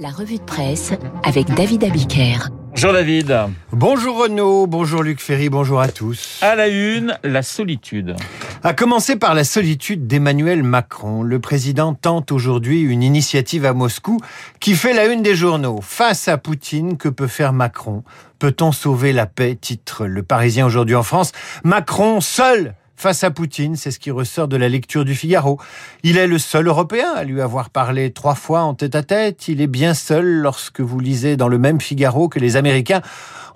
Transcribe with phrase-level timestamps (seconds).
[0.00, 2.48] La revue de presse avec David Abiker.
[2.72, 3.36] Bonjour David.
[3.70, 6.40] Bonjour Renaud, bonjour Luc Ferry, bonjour à tous.
[6.42, 8.16] À la une, la solitude.
[8.64, 11.22] À commencer par la solitude d'Emmanuel Macron.
[11.22, 14.18] Le président tente aujourd'hui une initiative à Moscou
[14.58, 15.78] qui fait la une des journaux.
[15.80, 18.02] Face à Poutine, que peut faire Macron?
[18.40, 19.56] Peut-on sauver la paix?
[19.60, 21.30] Titre Le Parisien aujourd'hui en France.
[21.62, 25.60] Macron seul face à Poutine, c'est ce qui ressort de la lecture du Figaro.
[26.02, 29.48] Il est le seul Européen à lui avoir parlé trois fois en tête à tête.
[29.48, 33.02] Il est bien seul lorsque vous lisez dans le même Figaro que les Américains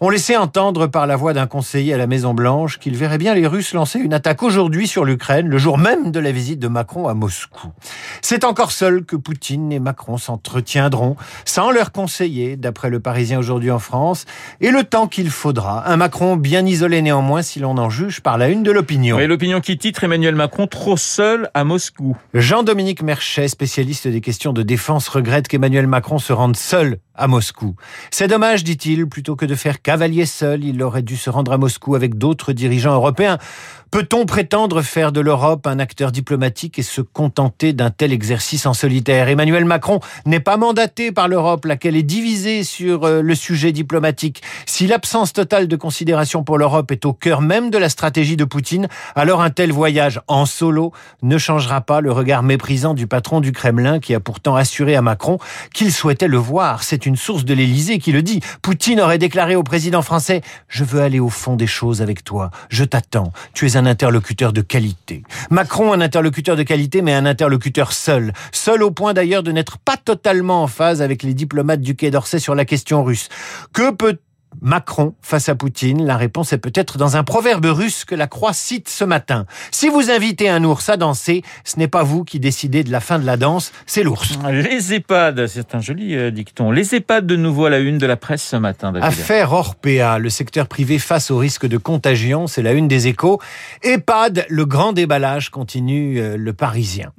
[0.00, 3.34] ont laissé entendre par la voix d'un conseiller à la Maison Blanche qu'il verrait bien
[3.34, 6.68] les Russes lancer une attaque aujourd'hui sur l'Ukraine, le jour même de la visite de
[6.68, 7.68] Macron à Moscou.
[8.22, 13.72] C'est encore seul que Poutine et Macron s'entretiendront, sans leur conseiller, d'après le Parisien aujourd'hui
[13.72, 14.24] en France,
[14.60, 15.88] et le temps qu'il faudra.
[15.90, 19.18] Un Macron bien isolé néanmoins, si l'on en juge par la une de l'opinion.
[19.18, 22.16] Et l'opinion qui titre Emmanuel Macron trop seul à Moscou.
[22.34, 27.74] Jean-Dominique Merchet, spécialiste des questions de défense, regrette qu'Emmanuel Macron se rende seul à Moscou.
[28.10, 31.56] C'est dommage, dit-il, plutôt que de faire cavalier seul, il aurait dû se rendre à
[31.56, 33.38] Moscou avec d'autres dirigeants européens.
[33.90, 38.74] Peut-on prétendre faire de l'Europe un acteur diplomatique et se contenter d'un tel exercice en
[38.74, 39.28] solitaire?
[39.28, 44.42] Emmanuel Macron n'est pas mandaté par l'Europe, laquelle est divisée sur euh, le sujet diplomatique.
[44.66, 48.44] Si l'absence totale de considération pour l'Europe est au cœur même de la stratégie de
[48.44, 50.92] Poutine, alors un tel voyage en solo
[51.22, 55.02] ne changera pas le regard méprisant du patron du Kremlin qui a pourtant assuré à
[55.02, 55.38] Macron
[55.72, 56.82] qu'il souhaitait le voir.
[56.82, 58.40] C'est une source de l'Élysée qui le dit.
[58.60, 62.50] Poutine aurait déclaré au président français Je veux aller au fond des choses avec toi.
[62.68, 63.32] Je t'attends.
[63.54, 65.22] Tu es un interlocuteur de qualité.
[65.50, 68.32] Macron, un interlocuteur de qualité, mais un interlocuteur seul.
[68.52, 72.10] Seul au point d'ailleurs de n'être pas totalement en phase avec les diplomates du Quai
[72.10, 73.28] d'Orsay sur la question russe.
[73.72, 74.18] Que peut
[74.60, 78.52] Macron face à Poutine La réponse est peut-être dans un proverbe russe que la Croix
[78.52, 79.46] cite ce matin.
[79.70, 83.00] Si vous invitez un ours à danser, ce n'est pas vous qui décidez de la
[83.00, 84.38] fin de la danse, c'est l'ours.
[84.50, 86.70] Les EHPAD, c'est un joli euh, dicton.
[86.70, 88.92] Les EHPAD de nouveau à la une de la presse ce matin.
[88.92, 89.06] David.
[89.06, 93.40] Affaire Orpea, le secteur privé face au risque de contagion, c'est la une des échos.
[93.82, 97.12] EHPAD, le grand déballage continue euh, le Parisien.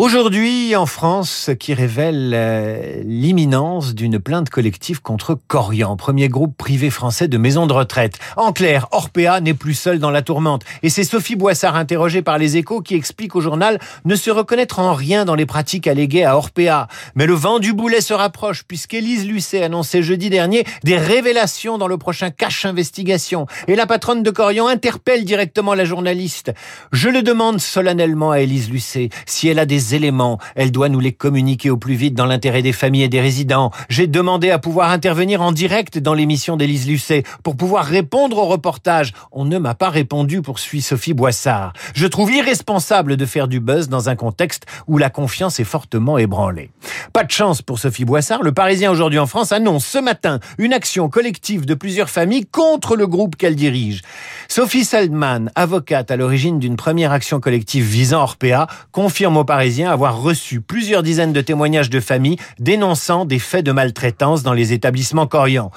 [0.00, 6.56] Aujourd'hui, en France, ce qui révèle euh, l'imminence d'une plainte collective contre Corian, premier groupe
[6.56, 8.18] privé français de maisons de retraite.
[8.38, 10.62] En clair, Orpea n'est plus seul dans la tourmente.
[10.82, 14.78] Et c'est Sophie Boissard, interrogée par les échos, qui explique au journal ne se reconnaître
[14.78, 16.88] en rien dans les pratiques alléguées à Orpea.
[17.14, 21.88] Mais le vent du boulet se rapproche, puisqu'Élise Lucet annonçait jeudi dernier des révélations dans
[21.88, 23.44] le prochain cache investigation.
[23.68, 26.54] Et la patronne de Corian interpelle directement la journaliste.
[26.90, 29.89] Je le demande solennellement à Élise Lucet si elle a des
[30.54, 33.70] Elle doit nous les communiquer au plus vite dans l'intérêt des familles et des résidents.
[33.88, 38.46] J'ai demandé à pouvoir intervenir en direct dans l'émission d'Élise Lucet pour pouvoir répondre au
[38.46, 39.12] reportage.
[39.32, 41.72] On ne m'a pas répondu, poursuit Sophie Boissard.
[41.94, 46.18] Je trouve irresponsable de faire du buzz dans un contexte où la confiance est fortement
[46.18, 46.70] ébranlée.
[47.12, 48.42] Pas de chance pour Sophie Boissard.
[48.42, 52.96] Le Parisien aujourd'hui en France annonce ce matin une action collective de plusieurs familles contre
[52.96, 54.02] le groupe qu'elle dirige.
[54.52, 60.20] Sophie Seldman, avocate à l'origine d'une première action collective visant Orpea, confirme au Parisien avoir
[60.20, 65.28] reçu plusieurs dizaines de témoignages de familles dénonçant des faits de maltraitance dans les établissements
[65.28, 65.70] corians.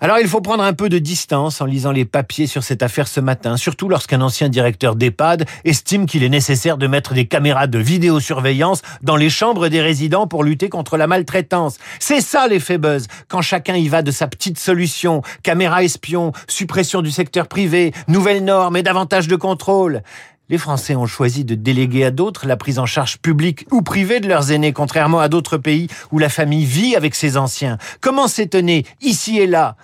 [0.00, 3.08] Alors il faut prendre un peu de distance en lisant les papiers sur cette affaire
[3.08, 7.66] ce matin, surtout lorsqu'un ancien directeur d'EHPAD estime qu'il est nécessaire de mettre des caméras
[7.66, 11.78] de vidéosurveillance dans les chambres des résidents pour lutter contre la maltraitance.
[11.98, 17.02] C'est ça l'effet buzz, quand chacun y va de sa petite solution, caméra espion, suppression
[17.02, 20.02] du secteur privé, nouvelles normes et davantage de contrôle.
[20.50, 24.18] Les Français ont choisi de déléguer à d'autres la prise en charge publique ou privée
[24.18, 27.76] de leurs aînés, contrairement à d'autres pays où la famille vit avec ses anciens.
[28.00, 29.76] Comment s'étonner, ici et là,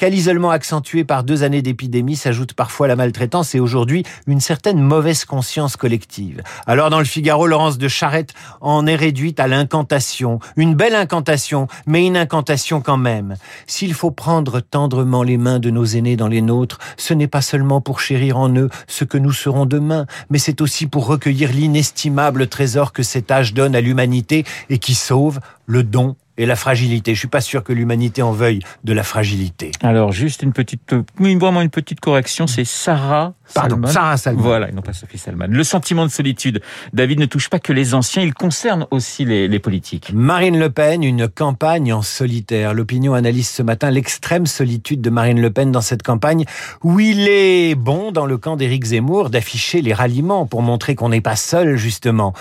[0.00, 4.80] qu'à l'isolement accentué par deux années d'épidémie s'ajoute parfois la maltraitance et aujourd'hui une certaine
[4.80, 6.42] mauvaise conscience collective.
[6.66, 10.38] Alors dans le Figaro, Laurence de Charette en est réduite à l'incantation.
[10.56, 13.36] Une belle incantation, mais une incantation quand même.
[13.66, 17.42] S'il faut prendre tendrement les mains de nos aînés dans les nôtres, ce n'est pas
[17.42, 21.52] seulement pour chérir en eux ce que nous serons demain, mais c'est aussi pour recueillir
[21.52, 26.56] l'inestimable trésor que cet âge donne à l'humanité et qui sauve le don et la
[26.56, 27.14] fragilité.
[27.14, 29.72] Je suis pas sûr que l'humanité en veuille de la fragilité.
[29.82, 33.88] Alors, juste une petite, vraiment une petite correction, c'est Sarah Pardon, Salman.
[33.88, 34.42] Sarah Salman.
[34.42, 35.46] Voilà, et non pas Sophie Salman.
[35.48, 36.60] Le sentiment de solitude,
[36.92, 40.12] David, ne touche pas que les anciens, il concerne aussi les, les politiques.
[40.14, 42.74] Marine Le Pen, une campagne en solitaire.
[42.74, 46.44] L'opinion analyse ce matin l'extrême solitude de Marine Le Pen dans cette campagne
[46.82, 51.08] où il est bon, dans le camp d'Éric Zemmour, d'afficher les ralliements pour montrer qu'on
[51.08, 52.34] n'est pas seul, justement.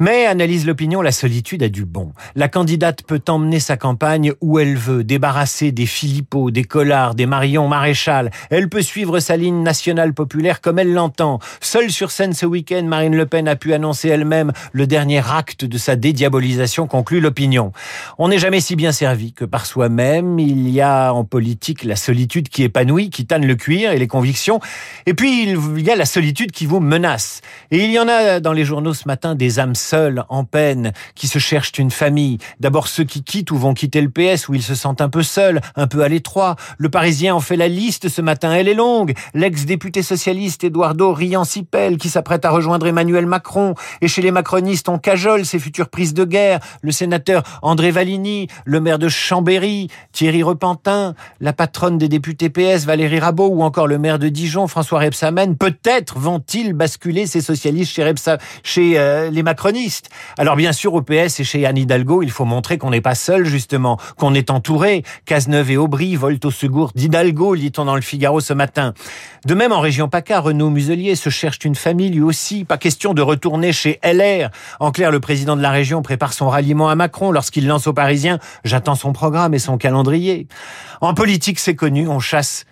[0.00, 2.12] Mais, analyse l'opinion, la solitude a du bon.
[2.34, 7.26] La candidate peut emmener sa campagne où elle veut, débarrasser des Philippot, des Collards, des
[7.26, 8.30] Marion Maréchal.
[8.50, 11.38] Elle peut suivre sa ligne nationale populaire spectaculaire comme elle l'entend.
[11.60, 15.64] Seule sur scène ce week-end, Marine Le Pen a pu annoncer elle-même le dernier acte
[15.64, 17.72] de sa dédiabolisation, conclut l'opinion.
[18.18, 20.38] On n'est jamais si bien servi que par soi-même.
[20.38, 24.06] Il y a en politique la solitude qui épanouit, qui tanne le cuir et les
[24.06, 24.60] convictions.
[25.06, 27.40] Et puis il y a la solitude qui vous menace.
[27.70, 30.92] Et il y en a dans les journaux ce matin des âmes seules, en peine,
[31.14, 32.38] qui se cherchent une famille.
[32.60, 35.22] D'abord ceux qui quittent ou vont quitter le PS, où ils se sentent un peu
[35.22, 36.56] seuls, un peu à l'étroit.
[36.78, 39.14] Le Parisien en fait la liste ce matin, elle est longue.
[39.32, 43.74] L'ex-député socialiste Eduardo Riancipel, qui s'apprête à rejoindre Emmanuel Macron.
[44.00, 46.60] Et chez les macronistes, on cajole ses futures prises de guerre.
[46.82, 52.84] Le sénateur André Valigny, le maire de Chambéry, Thierry Repentin, la patronne des députés PS,
[52.84, 55.56] Valérie Rabault, ou encore le maire de Dijon, François Rebsamen.
[55.56, 58.14] Peut-être vont-ils basculer ces socialistes chez,
[58.62, 60.10] chez euh, les macronistes.
[60.38, 63.14] Alors bien sûr, au PS et chez Anne Hidalgo, il faut montrer qu'on n'est pas
[63.14, 65.04] seul, justement, qu'on est entouré.
[65.24, 68.94] Cazeneuve et Aubry volent au secours d'Hidalgo, lit-on dans le Figaro ce matin.
[69.46, 72.64] De même, en région Renaud Muselier se cherche une famille lui aussi.
[72.64, 74.50] Pas question de retourner chez LR.
[74.80, 77.92] En clair, le président de la région prépare son ralliement à Macron lorsqu'il lance aux
[77.92, 80.48] Parisiens «J'attends son programme et son calendrier».
[81.00, 82.64] En politique, c'est connu, on chasse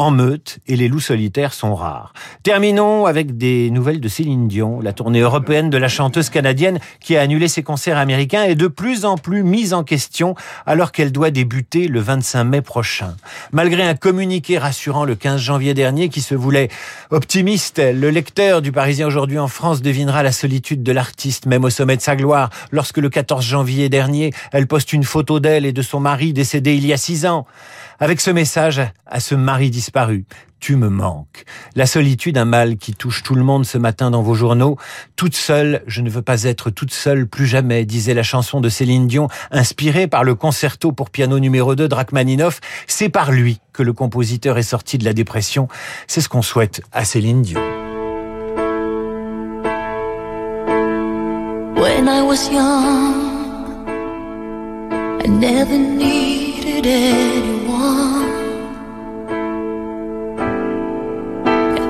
[0.00, 2.14] en meute et les loups solitaires sont rares.
[2.42, 4.80] Terminons avec des nouvelles de Céline Dion.
[4.80, 8.66] La tournée européenne de la chanteuse canadienne qui a annulé ses concerts américains est de
[8.66, 13.14] plus en plus mise en question alors qu'elle doit débuter le 25 mai prochain.
[13.52, 16.70] Malgré un communiqué rassurant le 15 janvier dernier qui se voulait
[17.10, 21.70] optimiste, le lecteur du Parisien aujourd'hui en France devinera la solitude de l'artiste même au
[21.70, 25.72] sommet de sa gloire lorsque le 14 janvier dernier, elle poste une photo d'elle et
[25.72, 27.46] de son mari décédé il y a six ans.
[28.02, 30.24] Avec ce message à ce mari disparu,
[30.58, 31.44] tu me manques.
[31.76, 34.78] La solitude, un mal qui touche tout le monde ce matin dans vos journaux.
[35.16, 38.70] Toute seule, je ne veux pas être toute seule plus jamais, disait la chanson de
[38.70, 42.60] Céline Dion, inspirée par le concerto pour piano numéro 2 de Rachmaninoff.
[42.86, 45.68] C'est par lui que le compositeur est sorti de la dépression.
[46.06, 47.60] C'est ce qu'on souhaite à Céline Dion.
[51.76, 53.86] When I was young,
[55.22, 57.59] I never needed.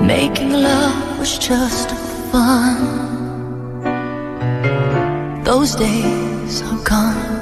[0.01, 1.89] Making love was just
[2.31, 2.77] fun.
[5.43, 7.40] Those days are gone.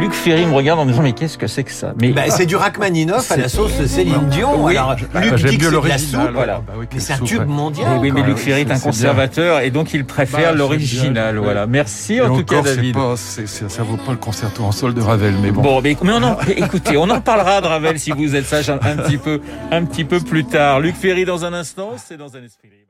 [0.00, 1.94] Luc Ferry me regarde en me disant mais qu'est-ce que c'est que ça?
[2.00, 4.62] Mais bah, c'est du Rachmaninoff à la sauce Céline Dion.
[4.64, 6.62] Oui, Alors, bah, Luc j'aime dit que c'est de la soupe, voilà.
[6.66, 7.44] Bah oui, mais c'est un soupe, tube ouais.
[7.46, 7.98] mondial.
[8.00, 8.22] oui, mais.
[8.22, 8.78] Luc Ferry est un bien.
[8.80, 11.38] conservateur et donc il préfère Bah, l'original.
[11.38, 11.66] Voilà.
[11.66, 12.94] Merci Et en tout cas encore, c'est David.
[12.94, 15.62] pas, ça vaut pas le concerto en sol de Ravel, mais bon.
[15.62, 18.46] Bon, mais, mais on en, mais écoutez, on en parlera de Ravel si vous êtes
[18.46, 19.40] sage un, un petit peu,
[19.70, 20.80] un petit peu plus tard.
[20.80, 22.84] Luc Ferry dans un instant, c'est dans un esprit libre.